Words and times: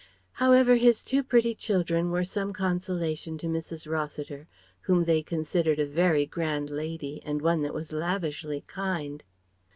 However 0.31 0.77
his 0.77 1.03
two 1.03 1.21
pretty 1.21 1.53
children 1.53 2.09
were 2.09 2.23
some 2.23 2.53
consolation 2.53 3.37
to 3.37 3.45
Mrs. 3.45 3.87
Rossiter, 3.87 4.47
whom 4.81 5.05
they 5.05 5.21
considered 5.21 5.79
as 5.79 5.89
a 5.89 5.93
very 5.93 6.25
grand 6.25 6.71
lady 6.71 7.21
and 7.23 7.39
one 7.39 7.61
that 7.61 7.73
was 7.75 7.93
lavishly 7.93 8.61
kind. 8.65 9.23